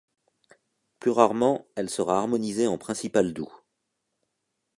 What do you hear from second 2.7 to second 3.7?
principal doux.